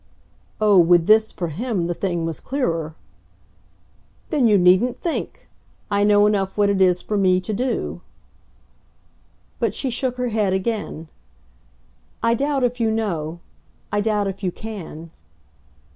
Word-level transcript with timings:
Oh, 0.59 0.79
with 0.79 1.05
this, 1.05 1.31
for 1.31 1.49
him, 1.49 1.85
the 1.85 1.93
thing 1.93 2.25
was 2.25 2.39
clearer! 2.39 2.95
"Then 4.31 4.47
you 4.47 4.57
needn't 4.57 4.97
think. 4.97 5.47
I 5.91 6.03
know 6.03 6.25
enough 6.25 6.57
what 6.57 6.71
it 6.71 6.81
is 6.81 7.03
for 7.03 7.19
me 7.19 7.39
to 7.39 7.53
do." 7.53 8.01
But 9.59 9.75
she 9.75 9.91
shook 9.91 10.15
her 10.17 10.29
head 10.29 10.53
again. 10.53 11.07
"I 12.23 12.33
doubt 12.33 12.63
if 12.63 12.79
you 12.79 12.89
know. 12.89 13.41
I 13.91 14.01
doubt 14.01 14.27
if 14.27 14.41
you 14.41 14.51
CAN." 14.51 15.11